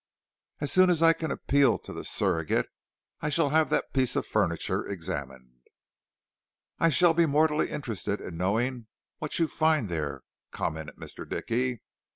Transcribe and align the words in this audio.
As 0.61 0.71
soon 0.71 0.89
as 0.89 1.03
I 1.03 1.13
can 1.13 1.29
appeal 1.29 1.77
to 1.77 1.93
the 1.93 2.03
Surrogate 2.03 2.65
I 3.19 3.29
shall 3.29 3.49
have 3.51 3.69
that 3.69 3.93
piece 3.93 4.15
of 4.15 4.25
furniture 4.25 4.83
examined." 4.83 5.61
"I 6.79 6.89
shall 6.89 7.13
be 7.13 7.27
mortally 7.27 7.69
interested 7.69 8.19
in 8.19 8.35
knowing 8.35 8.87
what 9.19 9.37
you 9.37 9.47
find 9.47 9.89
there," 9.89 10.23
commented 10.49 10.95
Mr. 10.95 11.29
Dickey. 11.29 11.81